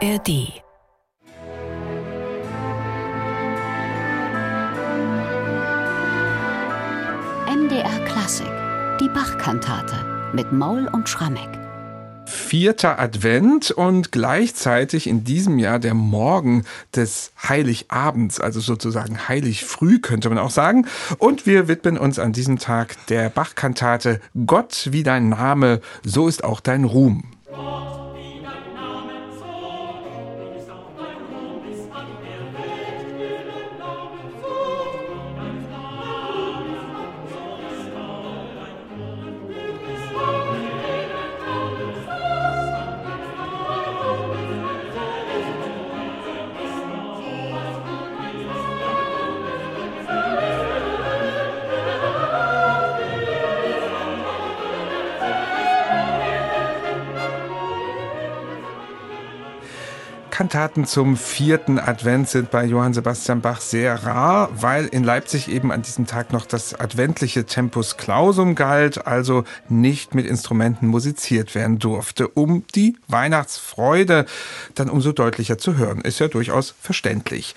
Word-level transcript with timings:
ARD 0.00 0.28
MDR 7.48 8.04
Klassik, 8.06 8.46
die 9.00 9.08
Bachkantate 9.08 10.30
mit 10.32 10.52
Maul 10.52 10.86
und 10.92 11.08
Schrammeck. 11.08 11.48
Vierter 12.26 13.00
Advent 13.00 13.72
und 13.72 14.12
gleichzeitig 14.12 15.08
in 15.08 15.24
diesem 15.24 15.58
Jahr 15.58 15.80
der 15.80 15.94
Morgen 15.94 16.64
des 16.94 17.32
Heiligabends, 17.48 18.38
also 18.38 18.60
sozusagen 18.60 19.28
heilig 19.28 19.64
früh 19.64 19.98
könnte 19.98 20.28
man 20.28 20.38
auch 20.38 20.50
sagen. 20.50 20.86
Und 21.18 21.44
wir 21.44 21.66
widmen 21.66 21.98
uns 21.98 22.20
an 22.20 22.32
diesem 22.32 22.60
Tag 22.60 22.94
der 23.08 23.30
Bachkantate 23.30 24.20
Gott 24.46 24.90
wie 24.92 25.02
dein 25.02 25.30
Name, 25.30 25.80
so 26.04 26.28
ist 26.28 26.44
auch 26.44 26.60
dein 26.60 26.84
Ruhm. 26.84 27.24
Kantaten 60.48 60.86
zum 60.86 61.18
vierten 61.18 61.78
Advent 61.78 62.26
sind 62.26 62.50
bei 62.50 62.64
Johann 62.64 62.94
Sebastian 62.94 63.42
Bach 63.42 63.60
sehr 63.60 64.06
rar, 64.06 64.48
weil 64.54 64.86
in 64.86 65.04
Leipzig 65.04 65.48
eben 65.48 65.70
an 65.70 65.82
diesem 65.82 66.06
Tag 66.06 66.32
noch 66.32 66.46
das 66.46 66.72
adventliche 66.72 67.44
Tempus 67.44 67.98
Clausum 67.98 68.54
galt, 68.54 69.06
also 69.06 69.44
nicht 69.68 70.14
mit 70.14 70.24
Instrumenten 70.24 70.86
musiziert 70.86 71.54
werden 71.54 71.78
durfte, 71.78 72.28
um 72.28 72.64
die 72.74 72.96
Weihnachtsfreude 73.08 74.24
dann 74.74 74.88
umso 74.88 75.12
deutlicher 75.12 75.58
zu 75.58 75.76
hören. 75.76 76.00
Ist 76.00 76.18
ja 76.18 76.28
durchaus 76.28 76.74
verständlich. 76.80 77.54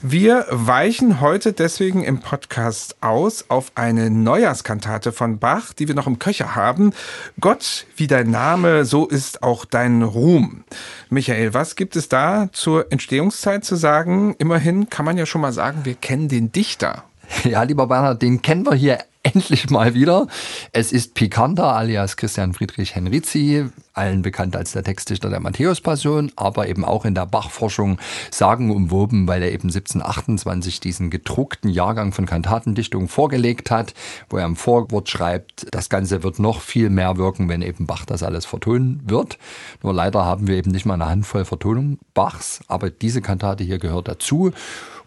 Wir 0.00 0.46
weichen 0.48 1.20
heute 1.20 1.52
deswegen 1.52 2.02
im 2.02 2.20
Podcast 2.20 2.96
aus 3.02 3.44
auf 3.48 3.72
eine 3.74 4.08
Neujahrskantate 4.08 5.12
von 5.12 5.38
Bach, 5.38 5.74
die 5.74 5.88
wir 5.88 5.94
noch 5.94 6.06
im 6.06 6.18
Köcher 6.18 6.54
haben. 6.54 6.94
Gott, 7.38 7.84
wie 7.96 8.06
dein 8.06 8.30
Name, 8.30 8.86
so 8.86 9.06
ist 9.06 9.42
auch 9.42 9.66
dein 9.66 10.00
Ruhm. 10.02 10.64
Michael, 11.10 11.52
was 11.52 11.76
gibt 11.76 11.96
es 11.96 12.08
da 12.08 12.29
zur 12.52 12.90
Entstehungszeit 12.92 13.64
zu 13.64 13.76
sagen? 13.76 14.34
Immerhin 14.38 14.88
kann 14.90 15.04
man 15.04 15.16
ja 15.16 15.26
schon 15.26 15.40
mal 15.40 15.52
sagen, 15.52 15.80
wir 15.84 15.94
kennen 15.94 16.28
den 16.28 16.52
Dichter. 16.52 17.04
Ja, 17.44 17.62
lieber 17.62 17.86
Bernhard, 17.86 18.22
den 18.22 18.42
kennen 18.42 18.66
wir 18.66 18.74
hier 18.74 18.98
endlich 19.34 19.68
mal 19.68 19.94
wieder. 19.94 20.26
Es 20.72 20.92
ist 20.92 21.14
Picander 21.14 21.74
alias 21.74 22.16
Christian 22.16 22.54
Friedrich 22.54 22.94
Henrizi, 22.94 23.66
allen 23.92 24.22
bekannt 24.22 24.56
als 24.56 24.72
der 24.72 24.82
Textdichter 24.82 25.28
der 25.28 25.40
Matthäus-Passion, 25.40 26.32
aber 26.36 26.68
eben 26.68 26.86
auch 26.86 27.04
in 27.04 27.14
der 27.14 27.26
Bachforschung 27.26 27.98
sagenumwoben, 28.30 29.28
weil 29.28 29.42
er 29.42 29.52
eben 29.52 29.68
1728 29.68 30.80
diesen 30.80 31.10
gedruckten 31.10 31.68
Jahrgang 31.68 32.12
von 32.12 32.24
Kantatendichtung 32.24 33.08
vorgelegt 33.08 33.70
hat, 33.70 33.92
wo 34.30 34.38
er 34.38 34.46
im 34.46 34.56
Vorwort 34.56 35.10
schreibt, 35.10 35.66
das 35.70 35.90
Ganze 35.90 36.22
wird 36.22 36.38
noch 36.38 36.62
viel 36.62 36.88
mehr 36.88 37.18
wirken, 37.18 37.50
wenn 37.50 37.60
eben 37.60 37.86
Bach 37.86 38.06
das 38.06 38.22
alles 38.22 38.46
vertonen 38.46 39.02
wird. 39.04 39.36
Nur 39.82 39.92
leider 39.92 40.24
haben 40.24 40.46
wir 40.46 40.56
eben 40.56 40.70
nicht 40.70 40.86
mal 40.86 40.94
eine 40.94 41.06
Handvoll 41.06 41.44
Vertonung 41.44 41.98
Bachs, 42.14 42.60
aber 42.68 42.88
diese 42.88 43.20
Kantate 43.20 43.64
hier 43.64 43.78
gehört 43.78 44.08
dazu. 44.08 44.52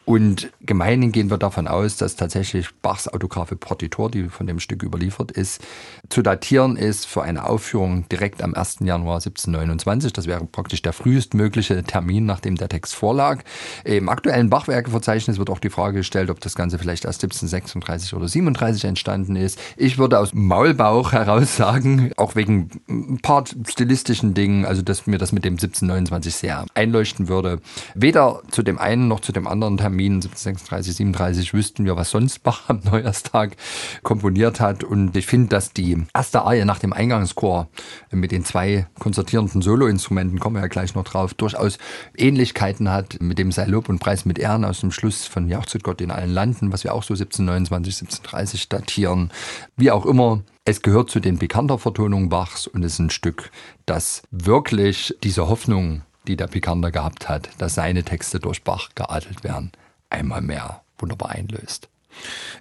Und 0.06 0.52
gemeinhin 0.59 1.14
gehen 1.14 1.30
wir 1.30 1.38
davon 1.38 1.68
aus, 1.68 1.96
dass 1.96 2.18
tatsächlich 2.18 2.69
Bachs 2.81 3.08
autographe 3.08 3.56
Partitur, 3.56 4.12
die 4.12 4.28
von 4.28 4.47
dem 4.47 4.59
Stück 4.59 4.84
überliefert 4.84 5.31
ist, 5.31 5.62
zu 6.09 6.22
datieren 6.22 6.75
ist 6.75 7.08
für 7.08 7.24
eine 7.24 7.46
Aufführung 7.46 8.08
direkt 8.09 8.44
am 8.44 8.53
1. 8.53 8.80
Januar 8.81 9.16
1729. 9.16 10.12
Das 10.12 10.28
wäre 10.28 10.46
praktisch 10.46 10.81
der 10.81 10.92
frühestmögliche 10.92 11.84
Termin, 11.84 12.25
nachdem 12.25 12.56
der 12.56 12.68
Text 12.68 12.96
vorlag. 12.96 13.44
Im 13.86 14.09
aktuellen 14.09 14.50
Bachwerkeverzeichnis 14.50 15.38
wird 15.38 15.50
auch 15.50 15.59
die 15.59 15.69
Frage 15.69 16.00
gestellt, 16.00 16.30
ob 16.30 16.42
das 16.42 16.56
Ganze 16.56 16.80
vielleicht 16.80 17.06
erst 17.06 17.24
1736 17.24 18.13
oder 18.13 18.28
37 18.28 18.84
entstanden 18.84 19.38
ist. 19.38 19.58
Ich 19.78 19.97
würde 19.97 20.19
aus 20.19 20.34
Maulbauch 20.34 21.13
heraus 21.13 21.56
sagen, 21.56 22.12
auch 22.18 22.36
wegen 22.36 22.69
ein 22.90 23.19
paar 23.22 23.46
stilistischen 23.69 24.34
Dingen, 24.34 24.66
also 24.66 24.81
dass 24.81 25.08
mir 25.08 25.18
das 25.18 25.31
mit 25.31 25.46
dem 25.46 25.53
1729 25.53 26.36
sehr 26.36 26.66
einleuchten 26.74 27.30
würde. 27.30 27.62
Weder 27.96 28.42
zu 28.52 28.63
dem 28.63 28.78
einen 28.78 29.08
noch 29.08 29.22
zu 29.22 29.31
dem 29.31 29.47
anderen 29.47 29.78
Termin 29.78 29.93
Termin 29.94 30.16
1736, 30.16 30.96
37 30.96 31.54
wüssten 31.54 31.86
wir, 31.86 31.96
was 31.96 32.09
sonst 32.09 32.42
Bach 32.42 32.68
am 32.68 32.80
Neujahrstag 32.84 33.56
komponiert 34.02 34.59
hat. 34.59 34.84
Und 34.84 35.16
ich 35.16 35.28
finde, 35.28 35.50
dass 35.50 35.72
die 35.72 36.04
erste 36.16 36.42
Arie 36.42 36.66
nach 36.66 36.80
dem 36.80 36.94
Eingangschor 36.94 37.68
mit 38.09 38.31
den 38.31 38.44
zwei 38.44 38.88
konzertierenden 38.98 39.62
Soloinstrumenten, 39.62 40.40
kommen 40.40 40.56
wir 40.56 40.64
ja 40.64 40.68
gleich 40.68 40.96
noch 40.96 41.04
drauf, 41.04 41.36
durchaus 41.36 41.78
Ähnlichkeiten 42.18 42.90
hat 42.90 43.22
mit 43.22 43.38
dem 43.38 43.52
Sei 43.52 43.66
Lob 43.66 43.88
und 43.88 44.00
Preis 44.00 44.26
mit 44.26 44.40
Ehren 44.40 44.66
aus 44.66 44.80
dem 44.80 44.92
Schluss 44.92 45.28
von 45.28 45.48
Jauchzet 45.48 45.84
Gott 45.84 46.02
in 46.02 46.10
allen 46.10 46.31
Landen, 46.34 46.72
was 46.72 46.84
wir 46.84 46.96
auch 46.96 47.04
so 47.04 47.14
1729, 47.14 48.02
1730 48.02 48.70
datieren. 48.70 49.31
Wie 49.78 49.92
auch 49.92 50.08
immer, 50.08 50.42
es 50.66 50.81
gehört 50.81 51.12
zu 51.12 51.20
den 51.20 51.38
bekannter 51.38 51.78
Vertonungen 51.78 52.30
Bachs 52.30 52.66
und 52.66 52.81
ist 52.81 52.98
ein 52.98 53.12
Stück, 53.12 53.52
das 53.86 54.24
wirklich 54.31 55.14
diese 55.22 55.48
Hoffnung, 55.50 56.02
die 56.28 56.35
der 56.35 56.47
Pikander 56.47 56.91
gehabt 56.91 57.29
hat, 57.29 57.50
dass 57.57 57.75
seine 57.75 58.03
Texte 58.03 58.39
durch 58.39 58.63
Bach 58.63 58.89
geadelt 58.95 59.44
werden, 59.44 59.72
einmal 60.09 60.41
mehr 60.41 60.81
wunderbar 60.97 61.29
einlöst. 61.29 61.89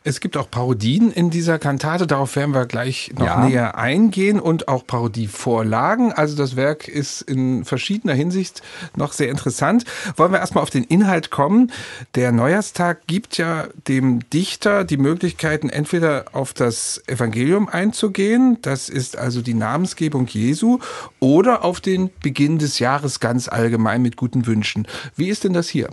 Es 0.05 0.21
gibt 0.21 0.37
auch 0.37 0.51
Parodien 0.51 1.13
in 1.13 1.31
dieser 1.31 1.59
Kantate, 1.59 2.07
darauf 2.07 2.35
werden 2.35 2.55
wir 2.55 2.67
gleich 2.67 3.13
noch 3.17 3.27
ja. 3.27 3.47
näher 3.47 3.79
eingehen 3.79 4.41
und 4.41 4.69
auch 4.69 4.87
Parodievorlagen. 4.87 6.13
Also 6.13 6.37
das 6.37 6.57
Werk 6.57 6.89
ist 6.89 7.23
in 7.23 7.65
verschiedener 7.65 8.15
Hinsicht 8.15 8.63
noch 8.97 9.13
sehr 9.13 9.29
interessant. 9.29 9.85
Wollen 10.17 10.33
wir 10.33 10.41
erstmal 10.41 10.63
auf 10.63 10.71
den 10.71 10.85
Inhalt 10.85 11.31
kommen. 11.31 11.71
Der 12.15 12.33
Neujahrstag 12.33 13.07
gibt 13.07 13.39
ja 13.39 13.69
dem 13.87 14.29
Dichter 14.31 14.85
die 14.85 14.97
Möglichkeiten, 14.97 15.69
entweder 15.69 16.25
auf 16.33 16.53
das 16.53 17.01
Evangelium 17.07 17.69
einzugehen, 17.69 18.59
das 18.63 18.89
ist 18.89 19.17
also 19.17 19.43
die 19.43 19.55
Namensgebung 19.55 20.27
Jesu, 20.27 20.79
oder 21.21 21.65
auf 21.65 21.81
den 21.81 22.11
Beginn 22.23 22.59
des 22.59 22.79
Jahres 22.79 23.21
ganz 23.21 23.49
allgemein 23.49 24.03
mit 24.03 24.17
guten 24.17 24.47
Wünschen. 24.47 24.87
Wie 25.17 25.29
ist 25.29 25.45
denn 25.45 25.53
das 25.53 25.69
hier? 25.69 25.89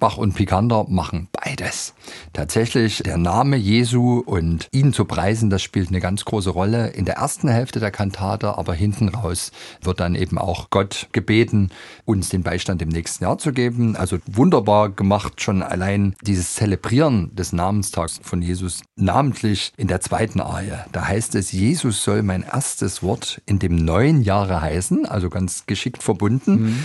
Bach 0.00 0.16
und 0.16 0.34
Picander 0.34 0.86
machen 0.88 1.28
beides. 1.32 1.94
Tatsächlich 2.32 3.02
der 3.04 3.16
Name 3.16 3.56
Jesu 3.56 4.22
und 4.24 4.68
ihn 4.72 4.92
zu 4.92 5.04
preisen, 5.04 5.50
das 5.50 5.62
spielt 5.62 5.88
eine 5.88 6.00
ganz 6.00 6.24
große 6.24 6.50
Rolle 6.50 6.88
in 6.88 7.04
der 7.04 7.16
ersten 7.16 7.48
Hälfte 7.48 7.80
der 7.80 7.90
Kantate, 7.90 8.58
aber 8.58 8.74
hinten 8.74 9.08
raus 9.08 9.52
wird 9.82 10.00
dann 10.00 10.14
eben 10.14 10.38
auch 10.38 10.70
Gott 10.70 11.08
gebeten, 11.12 11.70
uns 12.04 12.28
den 12.28 12.42
Beistand 12.42 12.82
im 12.82 12.88
nächsten 12.88 13.24
Jahr 13.24 13.38
zu 13.38 13.52
geben. 13.52 13.96
Also 13.96 14.18
wunderbar 14.26 14.90
gemacht 14.90 15.40
schon 15.40 15.62
allein 15.62 16.14
dieses 16.22 16.54
Zelebrieren 16.54 17.34
des 17.34 17.52
Namenstags 17.52 18.20
von 18.22 18.42
Jesus, 18.42 18.82
namentlich 18.96 19.72
in 19.76 19.88
der 19.88 20.00
zweiten 20.00 20.40
Arie. 20.40 20.72
Da 20.92 21.06
heißt 21.06 21.34
es, 21.34 21.52
Jesus 21.52 22.02
soll 22.04 22.22
mein 22.22 22.42
erstes 22.42 23.02
Wort 23.02 23.40
in 23.46 23.58
dem 23.58 23.76
neuen 23.76 24.22
Jahre 24.22 24.60
heißen, 24.60 25.06
also 25.06 25.30
ganz 25.30 25.66
geschickt 25.66 26.02
verbunden. 26.02 26.62
Mhm. 26.62 26.84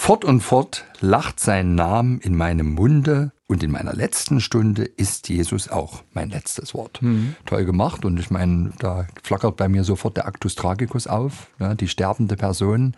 Fort 0.00 0.24
und 0.24 0.40
fort 0.40 0.86
lacht 1.00 1.38
sein 1.38 1.74
Name 1.74 2.18
in 2.22 2.34
meinem 2.34 2.72
Munde 2.72 3.32
und 3.46 3.62
in 3.62 3.70
meiner 3.70 3.92
letzten 3.92 4.40
Stunde 4.40 4.84
ist 4.84 5.28
Jesus 5.28 5.68
auch 5.68 6.02
mein 6.14 6.30
letztes 6.30 6.74
Wort. 6.74 7.02
Mhm. 7.02 7.36
Toll 7.44 7.66
gemacht 7.66 8.06
und 8.06 8.18
ich 8.18 8.30
meine, 8.30 8.72
da 8.78 9.06
flackert 9.22 9.56
bei 9.56 9.68
mir 9.68 9.84
sofort 9.84 10.16
der 10.16 10.26
Actus 10.26 10.54
Tragicus 10.54 11.06
auf, 11.06 11.48
ja, 11.60 11.74
die 11.74 11.86
sterbende 11.86 12.36
Person. 12.36 12.96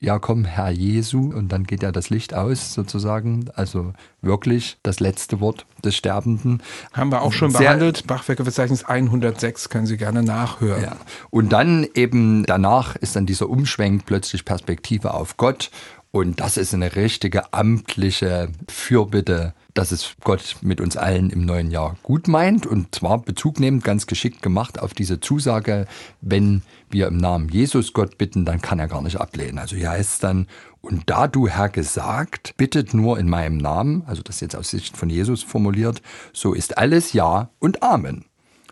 Ja, 0.00 0.20
komm, 0.20 0.44
Herr 0.44 0.70
Jesu, 0.70 1.32
und 1.34 1.50
dann 1.50 1.64
geht 1.64 1.82
ja 1.82 1.90
das 1.90 2.08
Licht 2.08 2.32
aus, 2.32 2.72
sozusagen. 2.72 3.50
Also 3.56 3.92
wirklich 4.22 4.78
das 4.84 5.00
letzte 5.00 5.40
Wort 5.40 5.66
des 5.84 5.96
Sterbenden. 5.96 6.62
Haben 6.92 7.10
wir 7.10 7.22
auch 7.22 7.32
schon 7.32 7.50
Sehr, 7.50 7.60
behandelt. 7.60 8.06
Bachwerkeverzeichnis 8.06 8.84
106, 8.84 9.68
können 9.70 9.86
Sie 9.86 9.96
gerne 9.96 10.22
nachhören. 10.22 10.82
Ja. 10.84 10.96
Und 11.30 11.52
dann 11.52 11.84
eben 11.94 12.46
danach 12.46 12.94
ist 12.94 13.16
dann 13.16 13.26
dieser 13.26 13.50
Umschwenk 13.50 14.06
plötzlich 14.06 14.44
Perspektive 14.44 15.14
auf 15.14 15.36
Gott 15.36 15.72
und 16.10 16.40
das 16.40 16.56
ist 16.56 16.72
eine 16.72 16.96
richtige 16.96 17.52
amtliche 17.52 18.48
Fürbitte, 18.68 19.52
dass 19.74 19.92
es 19.92 20.14
Gott 20.24 20.56
mit 20.62 20.80
uns 20.80 20.96
allen 20.96 21.28
im 21.28 21.44
neuen 21.44 21.70
Jahr 21.70 21.96
gut 22.02 22.28
meint. 22.28 22.66
Und 22.66 22.94
zwar 22.94 23.18
bezugnehmend 23.18 23.84
ganz 23.84 24.06
geschickt 24.06 24.40
gemacht 24.40 24.80
auf 24.80 24.94
diese 24.94 25.20
Zusage, 25.20 25.86
wenn 26.22 26.62
wir 26.88 27.08
im 27.08 27.18
Namen 27.18 27.50
Jesus 27.50 27.92
Gott 27.92 28.16
bitten, 28.16 28.46
dann 28.46 28.62
kann 28.62 28.78
er 28.78 28.88
gar 28.88 29.02
nicht 29.02 29.20
ablehnen. 29.20 29.58
Also 29.58 29.76
hier 29.76 29.90
heißt 29.90 30.14
es 30.14 30.18
dann, 30.18 30.46
und 30.80 31.10
da 31.10 31.28
du 31.28 31.46
Herr 31.46 31.68
gesagt, 31.68 32.56
bittet 32.56 32.94
nur 32.94 33.18
in 33.18 33.28
meinem 33.28 33.58
Namen, 33.58 34.02
also 34.06 34.22
das 34.22 34.40
jetzt 34.40 34.56
aus 34.56 34.70
Sicht 34.70 34.96
von 34.96 35.10
Jesus 35.10 35.42
formuliert, 35.42 36.00
so 36.32 36.54
ist 36.54 36.78
alles 36.78 37.12
Ja 37.12 37.50
und 37.58 37.82
Amen. 37.82 38.24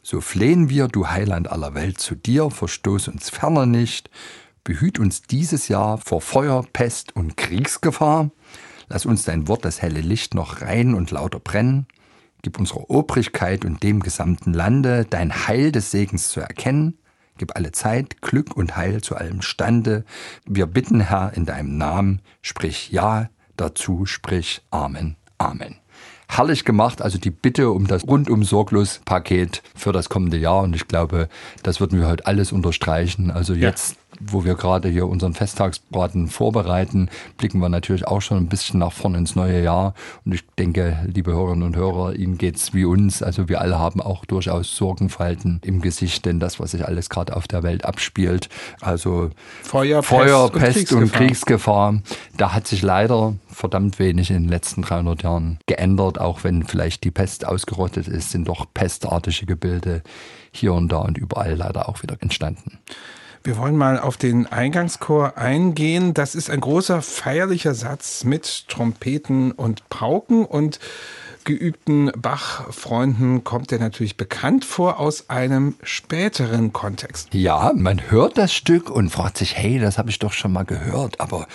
So 0.03 0.21
flehen 0.21 0.71
wir, 0.71 0.89
du 0.89 1.09
Heiland 1.09 1.51
aller 1.51 1.75
Welt, 1.75 2.01
zu 2.01 2.15
dir, 2.15 2.51
verstoß 2.51 3.09
uns 3.09 3.29
ferner 3.29 3.67
nicht, 3.67 4.09
Behüt 4.67 4.99
uns 4.99 5.23
dieses 5.23 5.69
Jahr 5.69 5.97
vor 5.97 6.21
Feuer, 6.21 6.65
Pest 6.73 7.15
und 7.15 7.37
Kriegsgefahr. 7.37 8.33
Lass 8.89 9.07
uns 9.07 9.23
dein 9.23 9.47
Wort, 9.47 9.65
das 9.65 9.81
helle 9.81 10.01
Licht, 10.01 10.35
noch 10.35 10.61
rein 10.61 10.95
und 10.95 11.13
lauter 11.13 11.39
brennen. 11.39 11.87
Gib 12.43 12.59
unserer 12.59 12.91
Obrigkeit 12.91 13.65
und 13.65 13.85
dem 13.85 14.01
gesamten 14.01 14.53
Lande 14.53 15.07
dein 15.09 15.47
Heil 15.47 15.71
des 15.71 15.93
Segens 15.93 16.31
zu 16.31 16.41
erkennen. 16.41 16.99
Gib 17.39 17.55
alle 17.55 17.71
Zeit, 17.71 18.21
Glück 18.23 18.57
und 18.57 18.77
Heil 18.77 19.03
zu 19.03 19.15
allem 19.15 19.41
Stande. 19.41 20.05
Wir 20.47 20.67
bitten, 20.67 20.99
Herr, 20.99 21.33
in 21.35 21.47
deinem 21.47 21.79
Namen, 21.79 22.21
sprich 22.43 22.91
Ja 22.91 23.31
dazu, 23.57 24.05
sprich 24.05 24.63
Amen. 24.73 25.15
Amen 25.39 25.77
herrlich 26.29 26.65
gemacht. 26.65 27.03
Also 27.03 27.19
die 27.19 27.31
Bitte 27.31 27.71
um 27.71 27.87
das 27.87 28.07
rundum 28.07 28.43
sorglos 28.45 29.01
Paket 29.05 29.63
für 29.75 29.93
das 29.93 30.09
kommende 30.09 30.37
Jahr. 30.37 30.63
Und 30.63 30.75
ich 30.75 30.89
glaube, 30.89 31.29
das 31.63 31.81
würden 31.81 32.01
wir 32.01 32.09
heute 32.09 32.27
alles 32.27 32.53
unterstreichen. 32.53 33.31
Also 33.31 33.55
jetzt 33.55 33.93
ja 33.93 34.06
wo 34.21 34.45
wir 34.45 34.55
gerade 34.55 34.89
hier 34.89 35.07
unseren 35.07 35.35
Festtagsbraten 35.35 36.29
vorbereiten, 36.29 37.09
blicken 37.37 37.59
wir 37.61 37.69
natürlich 37.69 38.07
auch 38.07 38.21
schon 38.21 38.39
ein 38.39 38.49
bisschen 38.49 38.81
nach 38.81 38.93
vorne 38.93 39.19
ins 39.19 39.37
neue 39.37 39.63
Jahr. 39.63 39.95
Und 40.25 40.33
ich 40.33 40.45
denke, 40.59 40.99
liebe 41.07 41.33
Hörerinnen 41.33 41.65
und 41.65 41.77
Hörer, 41.77 42.15
Ihnen 42.15 42.39
geht's 42.39 42.75
wie 42.75 42.85
uns. 42.85 43.23
Also 43.23 43.49
wir 43.49 43.61
alle 43.61 43.79
haben 43.79 44.01
auch 44.01 44.25
durchaus 44.25 44.77
Sorgenfalten 44.77 45.61
im 45.65 45.81
Gesicht, 45.81 46.25
denn 46.25 46.41
das, 46.41 46.61
was 46.61 46.73
sich 46.73 46.87
alles 46.87 47.11
gerade 47.11 47.37
auf 47.37 47.47
der 47.49 47.63
Welt 47.63 47.85
abspielt, 47.85 48.49
also 48.81 49.31
Feuer, 49.63 50.03
Feuer 50.03 50.51
Pest, 50.51 50.75
Pest 50.75 50.93
und, 50.93 51.13
Kriegsgefahr. 51.13 51.89
und 51.89 52.05
Kriegsgefahr, 52.07 52.37
da 52.37 52.53
hat 52.53 52.67
sich 52.67 52.83
leider 52.83 53.35
verdammt 53.49 53.99
wenig 53.99 54.31
in 54.31 54.45
den 54.45 54.49
letzten 54.49 54.83
300 54.83 55.23
Jahren 55.23 55.59
geändert. 55.67 56.21
Auch 56.21 56.45
wenn 56.45 56.65
vielleicht 56.65 57.05
die 57.05 57.11
Pest 57.11 57.47
ausgerottet 57.47 58.09
ist, 58.09 58.31
sind 58.31 58.49
doch 58.49 58.67
pestartige 58.73 59.47
Gebilde 59.47 60.03
hier 60.53 60.73
und 60.73 60.91
da 60.91 60.99
und 60.99 61.19
überall 61.19 61.55
leider 61.55 61.89
auch 61.89 62.03
wieder 62.03 62.17
entstanden. 62.21 62.79
Wir 63.47 63.59
wollen 63.59 63.77
mal 63.77 64.01
auf 64.01 64.17
den 64.17 64.49
Eingangschor 64.49 65.39
eingehen. 65.39 66.15
Das 66.15 66.35
ist 66.35 66.51
ein 66.51 66.59
großer 66.59 67.01
feierlicher 67.01 67.75
Satz 67.75 68.25
mit 68.25 68.67
Trompeten 68.67 69.53
und 69.53 69.89
Pauken 69.89 70.45
und 70.45 70.81
geübten 71.45 72.11
Bach-Freunden 72.19 73.45
kommt 73.45 73.71
er 73.71 73.79
natürlich 73.79 74.17
bekannt 74.17 74.65
vor 74.65 74.99
aus 74.99 75.31
einem 75.31 75.77
späteren 75.85 76.73
Kontext. 76.73 77.33
Ja, 77.35 77.71
man 77.77 78.11
hört 78.11 78.37
das 78.37 78.53
Stück 78.53 78.91
und 78.91 79.11
fragt 79.11 79.39
sich, 79.39 79.57
hey, 79.57 79.79
das 79.79 79.97
habe 79.97 80.11
ich 80.11 80.19
doch 80.19 80.33
schon 80.33 80.53
mal 80.53 80.65
gehört, 80.65 81.21
aber 81.21 81.47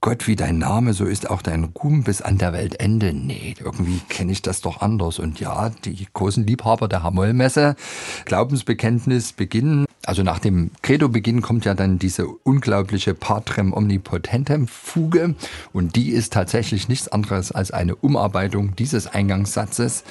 Gott, 0.00 0.26
wie 0.26 0.34
dein 0.34 0.58
Name, 0.58 0.92
so 0.92 1.04
ist 1.04 1.30
auch 1.30 1.42
dein 1.42 1.62
Ruhm 1.62 2.02
bis 2.02 2.20
an 2.20 2.36
der 2.36 2.52
Weltende. 2.52 3.12
Nee, 3.12 3.54
irgendwie 3.60 4.00
kenne 4.08 4.32
ich 4.32 4.42
das 4.42 4.60
doch 4.60 4.80
anders. 4.80 5.20
Und 5.20 5.38
ja, 5.38 5.70
die 5.84 6.08
großen 6.12 6.44
Liebhaber 6.44 6.88
der 6.88 7.04
Hamollmesse, 7.04 7.76
Glaubensbekenntnis 8.24 9.32
beginnen. 9.32 9.86
Also 10.04 10.22
nach 10.24 10.40
dem 10.40 10.70
Credo-Beginn 10.82 11.42
kommt 11.42 11.64
ja 11.64 11.74
dann 11.74 11.98
diese 11.98 12.26
unglaubliche 12.26 13.14
Patrem 13.14 13.72
Omnipotentem 13.72 14.66
Fuge. 14.66 15.36
Und 15.72 15.94
die 15.94 16.10
ist 16.10 16.32
tatsächlich 16.32 16.88
nichts 16.88 17.08
anderes 17.08 17.52
als 17.52 17.70
eine 17.70 17.94
Umarbeitung 17.94 18.74
dieses 18.74 19.06
Eingangssatzes 19.06 20.02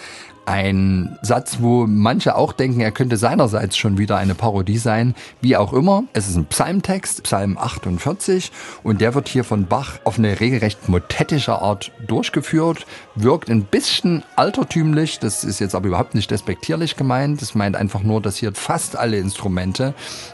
ein 0.46 1.18
Satz, 1.22 1.58
wo 1.60 1.86
manche 1.88 2.36
auch 2.36 2.54
denken, 2.54 2.82
er 2.82 2.92
könnte 2.92 3.18
seinerseits 3.18 3.78
schon 3.78 3.98
wieder 3.98 4.18
eine 4.18 4.36
Parodie 4.36 4.78
sein. 4.78 5.16
Wie 5.42 5.56
auch 5.56 5.74
immer, 5.74 6.04
es 6.14 6.28
ist 6.28 6.36
ein 6.36 6.46
Psalmtext, 6.46 7.24
Psalm 7.24 7.58
48, 7.58 8.52
und 8.84 9.02
der 9.02 9.14
wird 9.14 9.30
hier 9.30 9.44
von 9.44 9.68
Bach 9.68 10.00
auf 10.04 10.18
eine 10.18 10.40
regelrecht 10.40 10.90
motettische 10.90 11.62
Art 11.62 11.92
durchgeführt, 12.08 12.86
wirkt 13.16 13.50
ein 13.50 13.64
bisschen 13.64 14.24
altertümlich, 14.36 15.20
das 15.20 15.44
ist 15.44 15.60
jetzt 15.60 15.76
aber 15.76 15.88
überhaupt 15.88 16.16
nicht 16.16 16.32
despektierlich 16.32 16.96
gemeint, 16.96 17.42
das 17.42 17.56
meint 17.56 17.76
einfach 17.76 18.02
nur, 18.02 18.22
dass 18.22 18.38
hier 18.38 18.54
fast 18.54 18.96
alle 18.96 19.18
Instrumente 19.18 19.94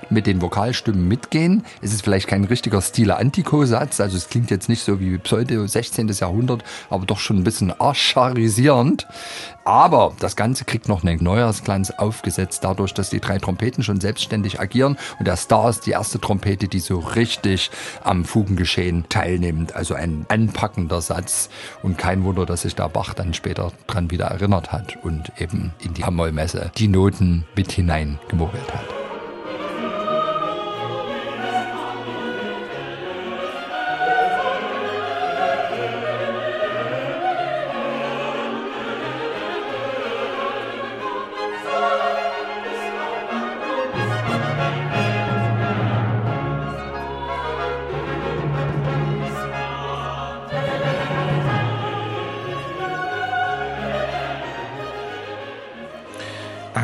mit 0.09 0.25
den 0.25 0.42
Vokalstimmen 0.42 1.07
mitgehen. 1.07 1.63
Es 1.81 1.94
ist 1.94 2.04
vielleicht 2.04 2.27
kein 2.27 2.45
richtiger 2.45 2.81
Stile 2.81 3.18
Antico-Satz, 3.18 4.00
also 4.00 4.15
es 4.15 4.30
klingt 4.30 4.51
jetzt 4.51 4.69
nicht 4.69 4.83
so 4.83 5.00
wie 5.00 5.18
Pseudo 5.18 5.68
16. 5.68 6.07
Jahrhundert, 6.07 6.63
aber 6.89 7.06
doch 7.06 7.19
schon 7.19 7.38
ein 7.38 7.44
bisschen 7.44 7.77
archarisierend. 7.80 9.06
Aber 9.68 10.14
das 10.19 10.38
Ganze 10.38 10.64
kriegt 10.64 10.88
noch 10.88 11.04
einen 11.04 11.22
Neujahrsglanz 11.22 11.92
aufgesetzt, 11.92 12.64
dadurch, 12.64 12.94
dass 12.94 13.10
die 13.10 13.19
drei 13.19 13.38
Trompeten 13.38 13.84
schon 13.84 14.00
selbstständig 14.00 14.62
agieren. 14.62 14.98
Und 15.19 15.28
der 15.28 15.36
Star 15.36 15.69
ist 15.69 15.86
die 15.86 15.92
erste 15.92 16.22
Trompete, 16.22 16.69
die 16.69 16.80
so 16.80 17.00
richtig 17.00 17.69
am 18.02 18.24
Fugengeschehen 18.24 19.10
teilnimmt. 19.10 19.75
Also 19.75 19.94
ein 19.94 20.25
anpackender 20.30 21.02
Satz. 21.02 21.50
Und 21.84 21.98
kein 21.98 22.24
Wunder, 22.24 22.46
dass 22.46 22.62
sich 22.62 22.75
der 22.75 22.88
Bach 22.88 23.14
dann 23.14 23.34
später 23.34 23.74
dran 23.88 24.10
wieder 24.10 24.28
erinnert 24.28 24.72
hat 24.72 25.04
und 25.04 25.34
eben 25.38 25.74
in 25.84 25.94
die 25.94 26.06
Hamollmesse 26.06 26.72
die 26.78 26.88
Noten 26.88 27.44
mit 27.58 27.69
hineingemogelt 27.74 28.74
hat. 28.74 29.06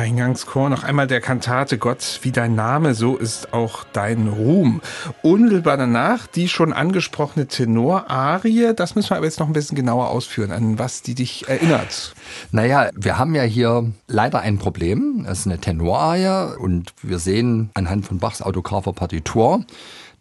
Eingangschor 0.04 0.68
noch 0.68 0.84
einmal 0.84 1.06
der 1.06 1.22
Kantate 1.22 1.78
Gott 1.78 2.18
wie 2.20 2.30
dein 2.30 2.54
Name, 2.54 2.92
so 2.92 3.16
ist 3.16 3.54
auch 3.54 3.84
dein 3.94 4.28
Ruhm. 4.28 4.82
Unmittelbar 5.22 5.78
danach 5.78 6.26
die 6.26 6.50
schon 6.50 6.74
angesprochene 6.74 7.46
Tenorarie, 7.46 8.74
das 8.76 8.96
müssen 8.96 9.10
wir 9.10 9.16
aber 9.16 9.24
jetzt 9.24 9.40
noch 9.40 9.46
ein 9.46 9.54
bisschen 9.54 9.76
genauer 9.76 10.10
ausführen, 10.10 10.52
an 10.52 10.78
was 10.78 11.00
die 11.00 11.14
dich 11.14 11.48
erinnert. 11.48 12.14
Naja, 12.50 12.90
wir 12.94 13.16
haben 13.16 13.34
ja 13.34 13.44
hier 13.44 13.92
leider 14.06 14.40
ein 14.40 14.58
Problem. 14.58 15.24
Es 15.26 15.40
ist 15.40 15.46
eine 15.46 15.58
Tenorarie 15.58 16.54
und 16.58 16.92
wir 17.02 17.18
sehen 17.18 17.70
anhand 17.72 18.04
von 18.04 18.18
Bachs 18.18 18.42
autographer 18.42 18.92
Partitur, 18.92 19.64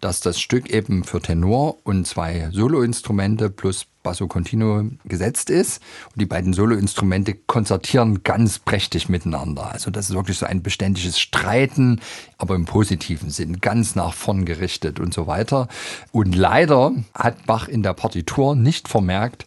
dass 0.04 0.20
das 0.20 0.40
Stück 0.40 0.70
eben 0.70 1.04
für 1.06 1.22
Tenor 1.22 1.78
und 1.84 2.06
zwei 2.06 2.50
Soloinstrumente 2.52 3.50
plus 3.50 3.86
Basso 4.04 4.28
Continuo 4.28 4.84
gesetzt 5.06 5.50
ist. 5.50 5.82
Und 6.12 6.22
die 6.22 6.26
beiden 6.26 6.52
Soloinstrumente 6.52 7.34
konzertieren 7.34 8.22
ganz 8.24 8.60
prächtig 8.60 9.08
miteinander. 9.08 9.72
Also 9.72 9.92
das 9.92 10.10
ist 10.10 10.16
wirklich 10.16 10.38
so 10.38 10.46
ein 10.46 10.62
beständiges 10.62 11.20
Streiten, 11.20 12.02
aber 12.38 12.56
im 12.56 12.66
positiven 12.66 13.30
Sinn, 13.30 13.62
ganz 13.62 13.96
nach 13.96 14.14
vorn 14.14 14.44
gerichtet 14.44 15.00
und 15.00 15.14
so 15.14 15.26
weiter. 15.26 15.70
Und 16.12 16.36
leider 16.36 16.92
hat 17.14 17.46
Bach 17.46 17.70
in 17.70 17.82
der 17.82 17.94
Partitur 17.94 18.56
nicht 18.56 18.90
vermerkt, 18.90 19.46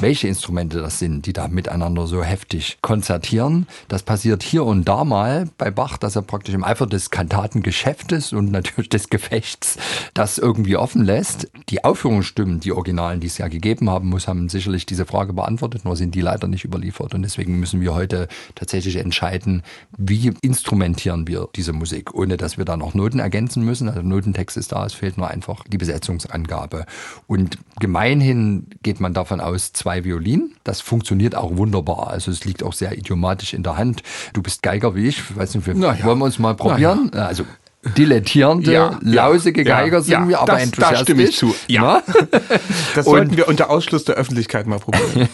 welche 0.00 0.26
Instrumente 0.26 0.80
das 0.80 0.98
sind, 0.98 1.26
die 1.26 1.32
da 1.32 1.46
miteinander 1.46 2.08
so 2.08 2.24
heftig 2.24 2.78
konzertieren. 2.82 3.68
Das 3.86 4.02
passiert 4.02 4.42
hier 4.42 4.64
und 4.64 4.88
da 4.88 5.04
mal 5.04 5.48
bei 5.56 5.70
Bach, 5.70 5.98
dass 5.98 6.16
er 6.16 6.22
praktisch 6.22 6.54
im 6.54 6.64
Eifer 6.64 6.86
des 6.86 7.10
Kantatengeschäftes 7.10 8.32
und 8.32 8.50
natürlich 8.50 8.88
des 8.88 9.08
Gefechts 9.08 9.78
das 10.12 10.38
irgendwie 10.38 10.76
offen 10.76 11.04
lässt. 11.04 11.48
Die 11.68 11.84
Aufführungsstimmen, 11.84 12.58
die 12.58 12.72
Originalen, 12.72 13.20
die 13.20 13.28
es 13.28 13.38
ja 13.38 13.46
gegeben 13.46 13.88
haben 13.88 14.08
muss, 14.08 14.26
haben 14.26 14.48
sicherlich 14.48 14.84
diese 14.84 15.06
Frage 15.06 15.32
beantwortet, 15.32 15.84
nur 15.84 15.94
sind 15.94 16.16
die 16.16 16.22
leider 16.22 16.48
nicht 16.48 16.64
überliefert. 16.64 17.14
Und 17.14 17.22
deswegen 17.22 17.60
müssen 17.60 17.80
wir 17.80 17.94
heute 17.94 18.26
tatsächlich 18.56 18.96
entscheiden, 18.96 19.62
wie 19.96 20.34
instrumentieren 20.42 21.28
wir 21.28 21.48
diese 21.54 21.72
Musik, 21.72 22.12
ohne 22.14 22.36
dass 22.36 22.58
wir 22.58 22.64
da 22.64 22.76
noch 22.76 22.94
Noten 22.94 23.20
ergänzen 23.20 23.64
müssen. 23.64 23.88
Also 23.88 24.02
Notentext 24.02 24.56
ist 24.56 24.72
da, 24.72 24.84
es 24.84 24.92
fehlt 24.92 25.18
nur 25.18 25.28
einfach 25.28 25.62
die 25.68 25.78
Besetzungsangabe. 25.78 26.84
Und 27.28 27.58
gemeinhin 27.78 28.66
geht 28.82 28.98
man 28.98 29.14
davon 29.14 29.40
aus, 29.40 29.72
zwei 29.84 30.02
Violinen. 30.02 30.56
Das 30.64 30.80
funktioniert 30.80 31.34
auch 31.34 31.58
wunderbar. 31.58 32.08
Also 32.08 32.30
es 32.30 32.46
liegt 32.46 32.62
auch 32.62 32.72
sehr 32.72 32.96
idiomatisch 32.96 33.52
in 33.52 33.62
der 33.62 33.76
Hand. 33.76 34.02
Du 34.32 34.42
bist 34.42 34.62
Geiger 34.62 34.94
wie 34.94 35.08
ich. 35.08 35.36
Weiß 35.36 35.54
nicht, 35.54 35.66
wir, 35.66 35.74
ja. 35.74 36.02
wollen 36.04 36.18
wir 36.20 36.24
uns 36.24 36.38
mal 36.38 36.54
probieren? 36.54 37.10
Ja. 37.14 37.26
Also 37.26 37.44
dilettierende, 37.96 38.72
ja, 38.72 38.98
lausige 39.02 39.62
ja, 39.62 39.80
Geiger 39.80 40.02
sind 40.02 40.12
ja, 40.12 40.28
wir, 40.28 40.40
aber 40.40 40.52
das, 40.52 40.62
enthusiastisch. 40.62 40.98
Da 40.98 41.04
stimme 41.04 41.22
ich 41.22 41.36
zu. 41.36 41.54
Ja. 41.68 42.02
das 42.94 43.04
sollten 43.04 43.36
wir 43.36 43.48
unter 43.48 43.70
Ausschluss 43.70 44.04
der 44.04 44.16
Öffentlichkeit 44.16 44.66
mal 44.66 44.78
probieren. 44.78 45.28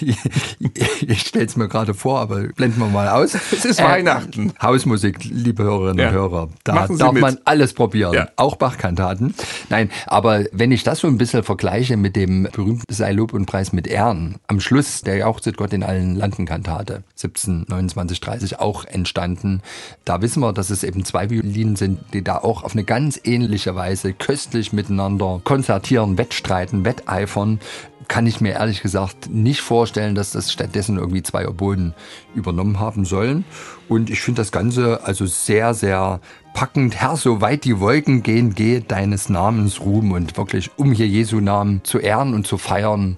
ich 1.06 1.20
stelle 1.20 1.46
es 1.46 1.56
mir 1.56 1.68
gerade 1.68 1.94
vor, 1.94 2.20
aber 2.20 2.48
blenden 2.48 2.80
wir 2.80 2.88
mal 2.88 3.08
aus. 3.08 3.34
Es 3.52 3.64
ist 3.64 3.80
äh, 3.80 3.84
Weihnachten. 3.84 4.52
Hausmusik, 4.60 5.24
liebe 5.24 5.62
Hörerinnen 5.62 6.06
und 6.06 6.12
Hörer. 6.12 6.48
Da 6.64 6.86
darf 6.86 7.12
mit. 7.12 7.22
man 7.22 7.38
alles 7.44 7.72
probieren. 7.72 8.26
Auch 8.36 8.56
Bachkantaten. 8.56 9.34
Nein, 9.68 9.90
aber 10.06 10.44
wenn 10.52 10.72
ich 10.72 10.82
das 10.82 11.00
so 11.00 11.08
ein 11.08 11.18
bisschen 11.18 11.42
vergleiche 11.42 11.96
mit 11.96 12.16
dem 12.16 12.48
berühmten 12.52 12.92
Sei 12.92 13.12
Lob 13.12 13.32
und 13.32 13.46
Preis 13.46 13.72
mit 13.72 13.86
Ehren, 13.86 14.36
am 14.46 14.60
Schluss, 14.60 15.02
der 15.02 15.16
ja 15.16 15.26
auch 15.26 15.40
Sit 15.40 15.56
Gott 15.56 15.72
in 15.72 15.82
allen 15.82 16.16
Landen 16.16 16.46
Kantate, 16.46 17.02
17, 17.14 17.66
29, 17.68 18.20
30 18.20 18.58
auch 18.58 18.84
entstanden, 18.84 19.62
da 20.04 20.20
wissen 20.22 20.40
wir, 20.40 20.52
dass 20.52 20.70
es 20.70 20.84
eben 20.84 20.95
eben 20.96 21.04
zwei 21.04 21.28
Violinen 21.28 21.76
sind, 21.76 22.00
die 22.14 22.24
da 22.24 22.38
auch 22.38 22.64
auf 22.64 22.72
eine 22.72 22.84
ganz 22.84 23.20
ähnliche 23.22 23.74
Weise 23.74 24.14
köstlich 24.14 24.72
miteinander 24.72 25.40
konzertieren, 25.44 26.16
wettstreiten, 26.16 26.84
wetteifern 26.84 27.60
kann 28.08 28.26
ich 28.26 28.40
mir 28.40 28.52
ehrlich 28.52 28.82
gesagt 28.82 29.28
nicht 29.30 29.60
vorstellen, 29.60 30.14
dass 30.14 30.30
das 30.30 30.52
stattdessen 30.52 30.96
irgendwie 30.96 31.24
zwei 31.24 31.48
Oboen 31.48 31.92
übernommen 32.36 32.78
haben 32.78 33.04
sollen. 33.04 33.44
Und 33.88 34.10
ich 34.10 34.20
finde 34.20 34.42
das 34.42 34.52
Ganze 34.52 35.00
also 35.04 35.26
sehr, 35.26 35.74
sehr 35.74 36.20
packend. 36.54 36.94
Herr, 36.94 37.16
so 37.16 37.40
weit 37.40 37.64
die 37.64 37.80
Wolken 37.80 38.22
gehen, 38.22 38.54
geht 38.54 38.92
deines 38.92 39.28
Namens 39.28 39.80
Ruhm. 39.80 40.12
Und 40.12 40.36
wirklich, 40.36 40.70
um 40.76 40.92
hier 40.92 41.08
Jesu 41.08 41.40
Namen 41.40 41.82
zu 41.82 41.98
ehren 41.98 42.32
und 42.32 42.46
zu 42.46 42.58
feiern, 42.58 43.16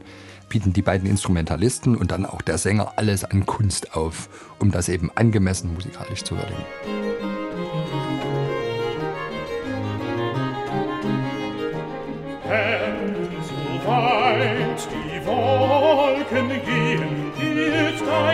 bieten 0.48 0.72
die 0.72 0.82
beiden 0.82 1.08
Instrumentalisten 1.08 1.94
und 1.94 2.10
dann 2.10 2.24
auch 2.24 2.40
der 2.40 2.56
Sänger 2.56 2.94
alles 2.96 3.24
an 3.24 3.44
Kunst 3.44 3.94
auf, 3.94 4.30
um 4.58 4.70
das 4.70 4.88
eben 4.88 5.10
angemessen 5.14 5.74
musikalisch 5.74 6.24
zu 6.24 6.36
würdigen. 6.36 7.37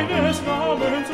Deines 0.02 0.42
Namens 0.42 1.08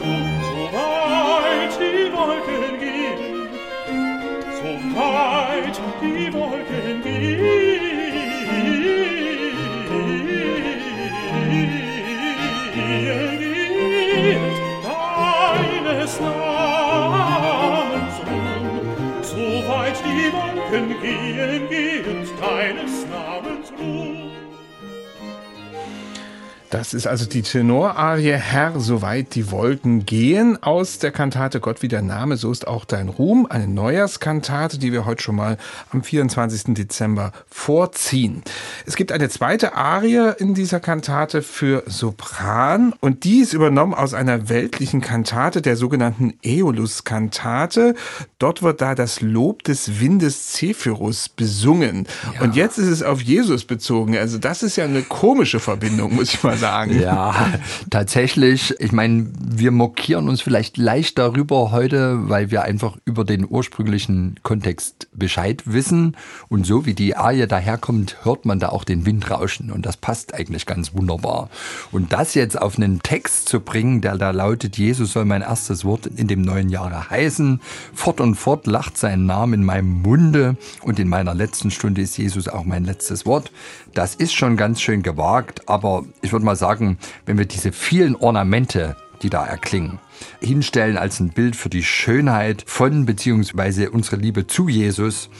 Das 26.90 26.94
ist 26.94 27.06
also 27.06 27.24
die 27.24 27.42
Tenorarie 27.42 28.32
Herr, 28.32 28.80
soweit 28.80 29.36
die 29.36 29.52
Wolken 29.52 30.06
gehen 30.06 30.60
aus 30.60 30.98
der 30.98 31.12
Kantate 31.12 31.60
Gott 31.60 31.82
wie 31.82 31.88
der 31.88 32.02
Name, 32.02 32.36
so 32.36 32.50
ist 32.50 32.66
auch 32.66 32.84
dein 32.84 33.08
Ruhm, 33.08 33.46
eine 33.48 33.68
Neujahrskantate, 33.68 34.76
die 34.76 34.90
wir 34.90 35.04
heute 35.04 35.22
schon 35.22 35.36
mal 35.36 35.56
am 35.92 36.02
24. 36.02 36.74
Dezember 36.74 37.30
vorziehen. 37.48 38.42
Es 38.86 38.96
gibt 38.96 39.12
eine 39.12 39.28
zweite 39.28 39.76
Arie 39.76 40.32
in 40.38 40.54
dieser 40.54 40.80
Kantate 40.80 41.42
für 41.42 41.84
Sopran 41.86 42.92
und 42.98 43.22
die 43.22 43.38
ist 43.38 43.52
übernommen 43.52 43.94
aus 43.94 44.12
einer 44.12 44.48
weltlichen 44.48 45.00
Kantate, 45.00 45.62
der 45.62 45.76
sogenannten 45.76 46.34
Aeolus-Kantate. 46.44 47.94
Dort 48.40 48.64
wird 48.64 48.80
da 48.80 48.96
das 48.96 49.20
Lob 49.20 49.62
des 49.62 50.00
Windes 50.00 50.54
Zephyrus 50.54 51.28
besungen. 51.28 52.08
Ja. 52.34 52.40
Und 52.40 52.56
jetzt 52.56 52.78
ist 52.78 52.88
es 52.88 53.04
auf 53.04 53.22
Jesus 53.22 53.64
bezogen. 53.64 54.16
Also 54.18 54.38
das 54.38 54.64
ist 54.64 54.74
ja 54.74 54.86
eine 54.86 55.02
komische 55.02 55.60
Verbindung, 55.60 56.16
muss 56.16 56.34
ich 56.34 56.42
mal 56.42 56.56
sagen. 56.56 56.79
Ja, 56.88 57.34
tatsächlich. 57.90 58.74
Ich 58.78 58.92
meine, 58.92 59.30
wir 59.40 59.70
mokieren 59.70 60.28
uns 60.28 60.42
vielleicht 60.42 60.76
leicht 60.76 61.18
darüber 61.18 61.70
heute, 61.70 62.28
weil 62.28 62.50
wir 62.50 62.62
einfach 62.62 62.98
über 63.06 63.24
den 63.24 63.46
ursprünglichen 63.48 64.36
Kontext 64.42 65.08
Bescheid 65.12 65.62
wissen. 65.64 66.16
Und 66.48 66.66
so 66.66 66.86
wie 66.86 66.94
die 66.94 67.16
Arie 67.16 67.46
daherkommt, 67.46 68.18
hört 68.24 68.44
man 68.44 68.60
da 68.60 68.68
auch 68.68 68.84
den 68.84 69.06
Wind 69.06 69.30
rauschen. 69.30 69.72
Und 69.72 69.86
das 69.86 69.96
passt 69.96 70.34
eigentlich 70.34 70.66
ganz 70.66 70.94
wunderbar. 70.94 71.48
Und 71.92 72.12
das 72.12 72.34
jetzt 72.34 72.60
auf 72.60 72.76
einen 72.76 73.02
Text 73.02 73.48
zu 73.48 73.60
bringen, 73.60 74.02
der 74.02 74.18
da 74.18 74.30
lautet, 74.30 74.76
Jesus 74.76 75.12
soll 75.12 75.24
mein 75.24 75.42
erstes 75.42 75.84
Wort 75.84 76.06
in 76.06 76.28
dem 76.28 76.42
neuen 76.42 76.68
Jahre 76.68 77.08
heißen. 77.08 77.60
Fort 77.94 78.20
und 78.20 78.34
fort 78.34 78.66
lacht 78.66 78.98
sein 78.98 79.24
Name 79.24 79.56
in 79.56 79.64
meinem 79.64 80.02
Munde. 80.02 80.56
Und 80.82 80.98
in 80.98 81.08
meiner 81.08 81.34
letzten 81.34 81.70
Stunde 81.70 82.02
ist 82.02 82.18
Jesus 82.18 82.48
auch 82.48 82.64
mein 82.64 82.84
letztes 82.84 83.24
Wort. 83.24 83.50
Das 83.94 84.14
ist 84.14 84.34
schon 84.34 84.56
ganz 84.58 84.80
schön 84.82 85.02
gewagt. 85.02 85.68
Aber 85.68 86.04
ich 86.20 86.32
würde 86.32 86.44
mal 86.44 86.50
mal 86.50 86.56
sagen, 86.70 86.98
wenn 87.26 87.36
wir 87.36 87.46
diese 87.46 87.72
vielen 87.72 88.14
Ornamente, 88.14 88.94
die 89.22 89.30
da 89.30 89.44
erklingen, 89.44 89.98
hinstellen 90.40 90.96
als 90.96 91.18
ein 91.18 91.30
Bild 91.30 91.56
für 91.56 91.68
die 91.68 91.82
Schönheit 91.82 92.62
von 92.66 93.06
bzw. 93.06 93.88
unsere 93.88 94.16
Liebe 94.16 94.46
zu 94.46 94.68
Jesus, 94.68 95.30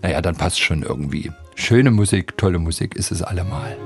naja, 0.00 0.22
dann 0.22 0.36
passt 0.36 0.60
schon 0.60 0.82
irgendwie. 0.82 1.30
Schöne 1.56 1.90
Musik, 1.90 2.38
tolle 2.38 2.58
Musik 2.58 2.96
ist 2.96 3.10
es 3.10 3.22
allemal. 3.22 3.76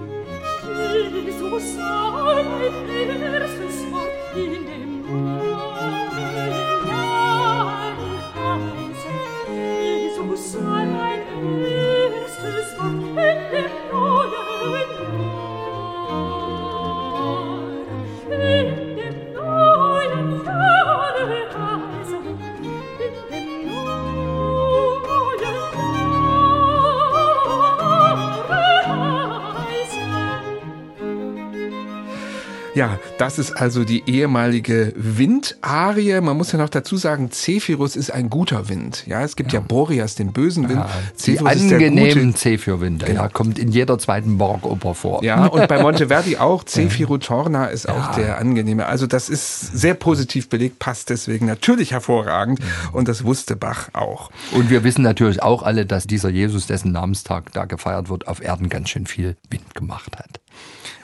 Ja, 32.74 32.98
das 33.18 33.38
ist 33.38 33.52
also 33.52 33.84
die 33.84 34.02
ehemalige 34.06 34.94
Windarie. 34.96 36.20
Man 36.22 36.38
muss 36.38 36.52
ja 36.52 36.58
noch 36.58 36.70
dazu 36.70 36.96
sagen, 36.96 37.30
Zephyrus 37.30 37.96
ist 37.96 38.10
ein 38.10 38.30
guter 38.30 38.70
Wind. 38.70 39.04
Ja, 39.06 39.22
es 39.22 39.36
gibt 39.36 39.52
ja, 39.52 39.60
ja 39.60 39.66
Boreas, 39.66 40.14
den 40.14 40.32
bösen 40.32 40.70
Wind. 40.70 40.80
Ja, 40.80 40.90
Zephyrus 41.14 41.52
die 41.52 41.74
angenehmen 41.74 42.34
Zephyrwinde, 42.34 43.06
genau. 43.06 43.22
ja, 43.22 43.28
kommt 43.28 43.58
in 43.58 43.70
jeder 43.70 43.98
zweiten 43.98 44.38
Barockoper 44.38 44.94
vor. 44.94 45.22
Ja, 45.22 45.46
und 45.46 45.68
bei 45.68 45.82
Monteverdi 45.82 46.38
auch. 46.38 46.64
Zephyro 46.72 47.18
Torna 47.18 47.66
ist 47.66 47.86
ja. 47.86 47.92
auch 47.92 48.14
der 48.14 48.38
angenehme. 48.38 48.86
Also 48.86 49.06
das 49.06 49.28
ist 49.28 49.60
sehr 49.60 49.94
positiv 49.94 50.48
belegt, 50.48 50.78
passt 50.78 51.10
deswegen 51.10 51.44
natürlich 51.44 51.92
hervorragend. 51.92 52.60
Und 52.92 53.08
das 53.08 53.24
wusste 53.24 53.54
Bach 53.54 53.90
auch. 53.92 54.30
Und 54.52 54.70
wir 54.70 54.82
wissen 54.82 55.02
natürlich 55.02 55.42
auch 55.42 55.62
alle, 55.62 55.84
dass 55.84 56.06
dieser 56.06 56.30
Jesus, 56.30 56.66
dessen 56.66 56.92
Namenstag 56.92 57.52
da 57.52 57.66
gefeiert 57.66 58.08
wird, 58.08 58.28
auf 58.28 58.42
Erden 58.42 58.70
ganz 58.70 58.88
schön 58.88 59.06
viel 59.06 59.36
Wind 59.50 59.74
gemacht 59.74 60.16
hat 60.16 60.40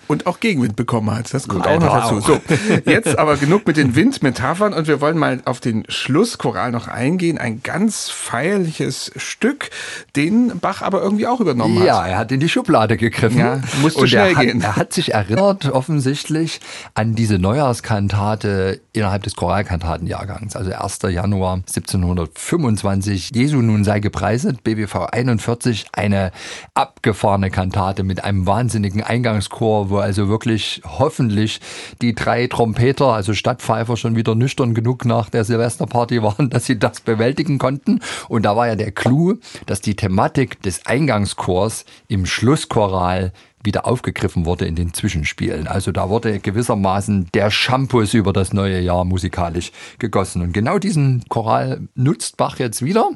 und 0.08 0.26
auch 0.26 0.40
Gegenwind 0.40 0.74
bekommen 0.74 1.14
hat. 1.14 1.32
Das 1.32 1.46
kommt 1.46 1.66
Leider 1.66 1.90
auch 1.90 1.94
noch 1.94 2.20
dazu. 2.20 2.32
Auch. 2.34 2.40
So, 2.84 2.90
jetzt 2.90 3.18
aber 3.18 3.36
genug 3.36 3.66
mit 3.66 3.76
den 3.76 3.94
Windmetaphern 3.94 4.72
und 4.72 4.88
wir 4.88 5.00
wollen 5.00 5.18
mal 5.18 5.40
auf 5.44 5.60
den 5.60 5.84
Schlusschoral 5.88 6.72
noch 6.72 6.88
eingehen. 6.88 7.38
Ein 7.38 7.62
ganz 7.62 8.08
feierliches 8.08 9.12
Stück, 9.16 9.70
den 10.16 10.58
Bach 10.58 10.82
aber 10.82 11.02
irgendwie 11.02 11.26
auch 11.26 11.40
übernommen 11.40 11.78
hat. 11.78 11.86
Ja, 11.86 12.06
er 12.06 12.18
hat 12.18 12.32
in 12.32 12.40
die 12.40 12.48
Schublade 12.48 12.96
gegriffen. 12.96 13.38
Ja, 13.38 13.60
musste 13.82 14.00
und 14.00 14.08
schnell 14.08 14.34
er 14.34 14.44
gehen. 14.44 14.60
er 14.62 14.76
hat 14.76 14.92
sich 14.92 15.12
erinnert 15.12 15.66
offensichtlich 15.70 16.60
an 16.94 17.14
diese 17.14 17.38
Neujahrskantate 17.38 18.80
innerhalb 18.92 19.22
des 19.22 19.36
Choralkantatenjahrgangs, 19.36 20.56
also 20.56 20.72
1. 20.72 20.98
Januar 21.10 21.54
1725. 21.54 23.30
Jesu 23.34 23.58
nun 23.60 23.84
sei 23.84 24.00
gepreiset, 24.00 24.64
BWV 24.64 25.10
41, 25.12 25.86
eine 25.92 26.32
abgefahrene 26.74 27.50
Kantate 27.50 28.02
mit 28.02 28.24
einem 28.24 28.46
wahnsinnigen 28.46 29.02
Eingangschor, 29.02 29.90
wo 29.90 29.97
also 30.02 30.28
wirklich 30.28 30.82
hoffentlich 30.84 31.60
die 32.00 32.14
drei 32.14 32.46
Trompeter, 32.46 33.12
also 33.12 33.34
Stadtpfeifer, 33.34 33.96
schon 33.96 34.16
wieder 34.16 34.34
nüchtern 34.34 34.74
genug 34.74 35.04
nach 35.04 35.30
der 35.30 35.44
Silvesterparty 35.44 36.22
waren, 36.22 36.50
dass 36.50 36.66
sie 36.66 36.78
das 36.78 37.00
bewältigen 37.00 37.58
konnten. 37.58 38.00
Und 38.28 38.44
da 38.44 38.56
war 38.56 38.66
ja 38.66 38.76
der 38.76 38.92
Clou, 38.92 39.34
dass 39.66 39.80
die 39.80 39.96
Thematik 39.96 40.62
des 40.62 40.86
Eingangschors 40.86 41.84
im 42.08 42.26
Schlusschoral 42.26 43.32
wieder 43.62 43.86
aufgegriffen 43.86 44.46
wurde 44.46 44.66
in 44.66 44.74
den 44.74 44.94
Zwischenspielen. 44.94 45.66
Also 45.66 45.92
da 45.92 46.08
wurde 46.08 46.38
gewissermaßen 46.38 47.28
der 47.34 47.50
Shampoos 47.50 48.14
über 48.14 48.32
das 48.32 48.52
neue 48.52 48.80
Jahr 48.80 49.04
musikalisch 49.04 49.72
gegossen. 49.98 50.42
Und 50.42 50.52
genau 50.52 50.78
diesen 50.78 51.24
Choral 51.28 51.80
nutzt 51.94 52.36
Bach 52.36 52.58
jetzt 52.58 52.84
wieder 52.84 53.10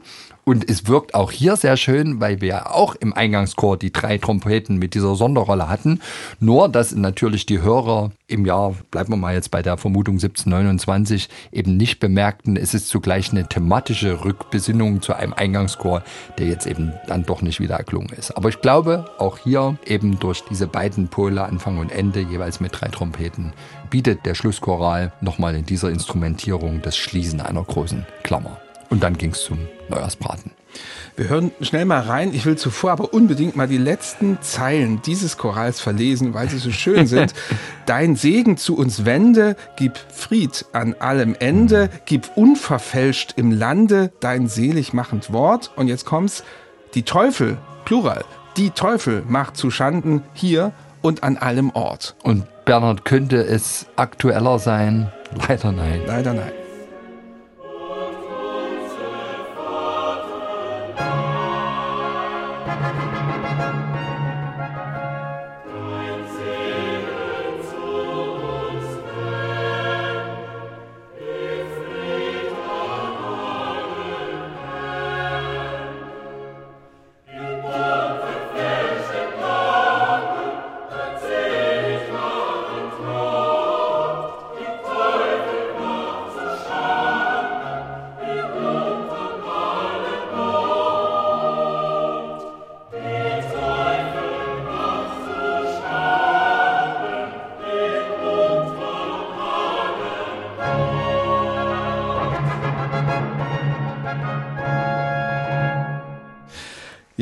und 0.44 0.68
es 0.68 0.88
wirkt 0.88 1.14
auch 1.14 1.30
hier 1.30 1.56
sehr 1.56 1.76
schön, 1.76 2.20
weil 2.20 2.40
wir 2.40 2.74
auch 2.74 2.96
im 2.96 3.12
Eingangschor 3.12 3.76
die 3.76 3.92
drei 3.92 4.18
Trompeten 4.18 4.76
mit 4.76 4.94
dieser 4.94 5.14
Sonderrolle 5.14 5.68
hatten. 5.68 6.00
Nur, 6.40 6.68
dass 6.68 6.94
natürlich 6.94 7.46
die 7.46 7.62
Hörer 7.62 8.10
im 8.26 8.44
Jahr, 8.44 8.74
bleiben 8.90 9.12
wir 9.12 9.16
mal 9.16 9.34
jetzt 9.34 9.52
bei 9.52 9.62
der 9.62 9.76
Vermutung 9.76 10.14
1729, 10.14 11.28
eben 11.52 11.76
nicht 11.76 12.00
bemerkten, 12.00 12.56
es 12.56 12.74
ist 12.74 12.88
zugleich 12.88 13.30
eine 13.30 13.48
thematische 13.48 14.24
Rückbesinnung 14.24 15.00
zu 15.00 15.14
einem 15.14 15.32
Eingangschor, 15.32 16.02
der 16.38 16.48
jetzt 16.48 16.66
eben 16.66 16.92
dann 17.06 17.24
doch 17.24 17.40
nicht 17.42 17.60
wieder 17.60 17.76
erklungen 17.76 18.10
ist. 18.18 18.36
Aber 18.36 18.48
ich 18.48 18.60
glaube, 18.60 19.04
auch 19.18 19.38
hier 19.38 19.78
eben 19.86 20.18
durch 20.18 20.41
diese 20.50 20.66
beiden 20.66 21.08
Pole, 21.08 21.42
Anfang 21.42 21.78
und 21.78 21.92
Ende, 21.92 22.20
jeweils 22.20 22.60
mit 22.60 22.72
drei 22.80 22.88
Trompeten, 22.88 23.52
bietet 23.90 24.26
der 24.26 24.34
Schlusschoral 24.34 25.12
nochmal 25.20 25.54
in 25.54 25.64
dieser 25.64 25.90
Instrumentierung 25.90 26.82
das 26.82 26.96
Schließen 26.96 27.40
einer 27.40 27.62
großen 27.62 28.06
Klammer. 28.22 28.58
Und 28.90 29.02
dann 29.02 29.16
ging 29.16 29.30
es 29.30 29.44
zum 29.44 29.58
Neujahrsbraten. 29.88 30.50
Wir 31.16 31.28
hören 31.28 31.50
schnell 31.60 31.84
mal 31.84 32.00
rein. 32.00 32.32
Ich 32.32 32.46
will 32.46 32.56
zuvor 32.56 32.92
aber 32.92 33.12
unbedingt 33.12 33.56
mal 33.56 33.68
die 33.68 33.78
letzten 33.78 34.38
Zeilen 34.40 35.02
dieses 35.02 35.36
Chorals 35.36 35.80
verlesen, 35.80 36.32
weil 36.32 36.48
sie 36.48 36.58
so 36.58 36.70
schön 36.70 37.06
sind. 37.06 37.34
Dein 37.86 38.16
Segen 38.16 38.56
zu 38.56 38.76
uns 38.76 39.04
wende, 39.04 39.56
gib 39.76 39.98
Fried 40.12 40.64
an 40.72 40.94
allem 40.98 41.36
Ende, 41.38 41.90
gib 42.06 42.36
unverfälscht 42.36 43.34
im 43.36 43.50
Lande 43.50 44.12
dein 44.20 44.46
selig 44.46 44.92
machend 44.92 45.32
Wort. 45.32 45.70
Und 45.76 45.88
jetzt 45.88 46.06
kommt's. 46.06 46.44
Die 46.94 47.02
Teufel, 47.02 47.56
Plural, 47.84 48.24
die 48.56 48.70
Teufel 48.70 49.22
macht 49.26 49.56
zu 49.56 49.70
Schanden 49.70 50.22
hier 50.34 50.72
und 51.00 51.22
an 51.22 51.36
allem 51.36 51.70
Ort. 51.70 52.14
Und 52.22 52.44
Bernhard, 52.64 53.04
könnte 53.04 53.42
es 53.42 53.86
aktueller 53.96 54.58
sein? 54.58 55.12
Leider 55.48 55.72
nein. 55.72 56.02
Leider 56.06 56.34
nein. 56.34 56.52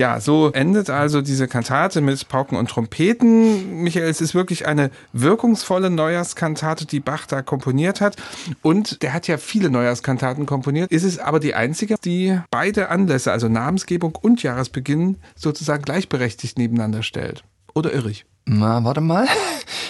Ja, 0.01 0.19
so 0.19 0.51
endet 0.53 0.89
also 0.89 1.21
diese 1.21 1.47
Kantate 1.47 2.01
mit 2.01 2.27
Pauken 2.27 2.57
und 2.57 2.71
Trompeten. 2.71 3.83
Michael, 3.83 4.09
es 4.09 4.23
ist 4.23 4.35
wirklich 4.35 4.67
eine 4.67 4.91
wirkungsvolle 5.13 5.91
Neujahrskantate, 5.91 6.87
die 6.87 7.01
Bach 7.01 7.27
da 7.27 7.43
komponiert 7.43 8.01
hat. 8.01 8.17
Und 8.63 9.03
der 9.03 9.13
hat 9.13 9.29
ja 9.29 9.37
viele 9.37 9.69
Neujahrskantaten 9.69 10.47
komponiert. 10.47 10.91
Ist 10.91 11.05
es 11.05 11.19
aber 11.19 11.39
die 11.39 11.55
einzige, 11.55 11.97
die 12.03 12.41
beide 12.51 12.89
Anlässe, 12.89 13.31
also 13.31 13.51
Namensgebung 13.51 14.17
und 14.19 14.43
Jahresbeginn, 14.43 15.19
sozusagen 15.37 15.83
gleichberechtigt 15.83 16.57
nebeneinander 16.57 17.03
stellt. 17.03 17.45
Oder 17.75 17.93
irre 17.93 18.11
ich? 18.11 18.25
Na, 18.47 18.83
warte 18.83 19.03
mal. 19.03 19.27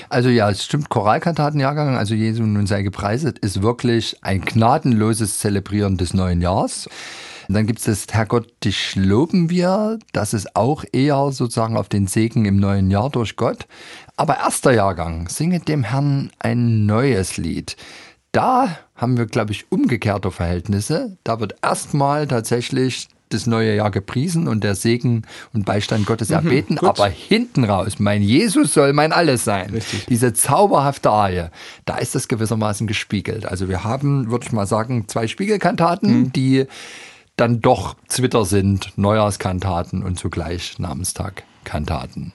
Also 0.09 0.29
ja, 0.29 0.51
es 0.51 0.65
stimmt, 0.65 0.89
Choralkantatenjahrgang, 0.89 1.97
also 1.97 2.17
Jesu 2.17 2.43
nun 2.43 2.67
sei 2.67 2.83
gepreiset, 2.83 3.39
ist 3.39 3.63
wirklich 3.63 4.17
ein 4.23 4.41
gnadenloses 4.41 5.39
Zelebrieren 5.39 5.99
des 5.99 6.15
neuen 6.15 6.41
Jahres. 6.41 6.89
Und 7.51 7.55
dann 7.55 7.67
gibt 7.67 7.81
es 7.81 7.87
das 7.87 8.15
Herrgott, 8.15 8.47
dich 8.63 8.95
loben 8.95 9.51
wir. 9.51 9.99
Das 10.13 10.35
ist 10.35 10.55
auch 10.55 10.85
eher 10.93 11.33
sozusagen 11.33 11.77
auf 11.77 11.89
den 11.89 12.07
Segen 12.07 12.45
im 12.45 12.55
neuen 12.55 12.93
Jahr 12.93 13.11
durch 13.11 13.35
Gott. 13.35 13.67
Aber 14.17 14.37
erster 14.37 14.71
Jahrgang, 14.71 15.29
singe 15.29 15.59
dem 15.59 15.83
Herrn 15.83 16.31
ein 16.39 16.87
neues 16.87 17.39
Lied. 17.39 17.77
Da 18.31 18.79
haben 18.95 19.17
wir, 19.17 19.27
glaube 19.27 19.51
ich, 19.51 19.73
umgekehrte 19.73 20.31
Verhältnisse. 20.31 21.17
Da 21.25 21.41
wird 21.41 21.57
erstmal 21.61 22.29
tatsächlich 22.29 23.09
das 23.31 23.49
neue 23.49 23.75
Jahr 23.75 23.91
gepriesen 23.91 24.47
und 24.47 24.63
der 24.63 24.77
Segen 24.77 25.23
und 25.53 25.65
Beistand 25.67 26.07
Gottes 26.07 26.29
mhm, 26.29 26.35
erbeten, 26.37 26.77
gut. 26.77 26.89
aber 26.89 27.09
hinten 27.09 27.65
raus, 27.65 27.99
mein 27.99 28.23
Jesus 28.23 28.75
soll 28.75 28.93
mein 28.93 29.13
Alles 29.13 29.43
sein. 29.43 29.71
Richtig. 29.71 30.07
Diese 30.07 30.35
zauberhafte 30.35 31.11
Arie, 31.11 31.49
da 31.85 31.97
ist 31.97 32.15
das 32.15 32.29
gewissermaßen 32.29 32.87
gespiegelt. 32.87 33.45
Also 33.45 33.69
wir 33.69 33.83
haben, 33.83 34.31
würde 34.31 34.47
ich 34.47 34.53
mal 34.53 34.67
sagen, 34.67 35.09
zwei 35.09 35.27
Spiegelkantaten, 35.27 36.21
mhm. 36.21 36.33
die 36.33 36.67
dann 37.41 37.61
doch 37.61 37.97
Twitter 38.09 38.45
sind, 38.45 38.93
Neujahrskantaten 38.97 40.03
und 40.03 40.19
zugleich 40.19 40.79
Namenstag-Kantaten. 40.79 42.33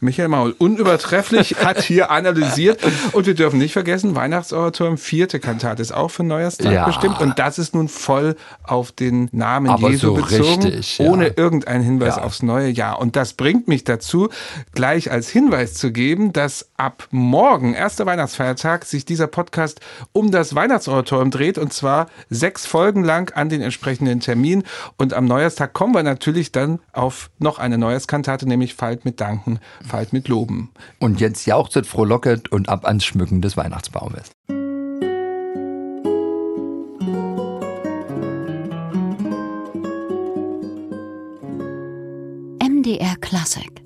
Michael 0.00 0.28
Maul, 0.28 0.54
unübertrefflich, 0.58 1.56
hat 1.64 1.82
hier 1.82 2.10
analysiert. 2.10 2.80
Und 3.12 3.26
wir 3.26 3.34
dürfen 3.34 3.58
nicht 3.58 3.72
vergessen, 3.72 4.14
Weihnachtsoratorium, 4.14 4.98
vierte 4.98 5.40
Kantate 5.40 5.82
ist 5.82 5.92
auch 5.92 6.10
für 6.10 6.24
Neujahrstag 6.24 6.72
ja. 6.72 6.86
bestimmt. 6.86 7.20
Und 7.20 7.38
das 7.38 7.58
ist 7.58 7.74
nun 7.74 7.88
voll 7.88 8.36
auf 8.62 8.92
den 8.92 9.28
Namen 9.32 9.70
Aber 9.70 9.90
Jesu 9.90 10.08
so 10.08 10.14
bezogen, 10.14 10.62
richtig, 10.64 10.98
ja. 10.98 11.10
ohne 11.10 11.28
irgendeinen 11.28 11.84
Hinweis 11.84 12.16
ja. 12.16 12.22
aufs 12.22 12.42
neue 12.42 12.68
Jahr. 12.68 13.00
Und 13.00 13.16
das 13.16 13.32
bringt 13.32 13.68
mich 13.68 13.84
dazu, 13.84 14.28
gleich 14.74 15.10
als 15.10 15.28
Hinweis 15.28 15.74
zu 15.74 15.92
geben, 15.92 16.32
dass 16.32 16.68
ab 16.76 17.08
morgen, 17.10 17.74
erster 17.74 18.06
Weihnachtsfeiertag, 18.06 18.84
sich 18.84 19.04
dieser 19.04 19.26
Podcast 19.26 19.80
um 20.12 20.30
das 20.30 20.54
Weihnachtsoratorium 20.54 21.30
dreht. 21.30 21.58
Und 21.58 21.72
zwar 21.72 22.08
sechs 22.30 22.66
Folgen 22.66 23.04
lang 23.04 23.32
an 23.34 23.48
den 23.48 23.62
entsprechenden 23.62 24.20
Termin. 24.20 24.64
Und 24.96 25.14
am 25.14 25.24
Neujahrstag 25.24 25.72
kommen 25.72 25.94
wir 25.94 26.02
natürlich 26.02 26.52
dann 26.52 26.80
auf 26.92 27.30
noch 27.38 27.58
eine 27.58 27.78
Neujahrskantate, 27.78 28.48
nämlich 28.48 28.74
Falt 28.74 29.04
mit 29.04 29.20
Danken 29.20 29.60
Falt 29.86 30.12
mit 30.12 30.28
Loben. 30.28 30.70
Und 30.98 31.20
jetzt 31.20 31.46
jauchzet, 31.46 31.86
frohlocket 31.86 32.50
und 32.50 32.68
ab 32.68 32.84
ans 32.84 33.04
Schmücken 33.04 33.40
des 33.40 33.56
Weihnachtsbaumes. 33.56 34.32
MDR 42.60 43.16
Classic 43.20 43.85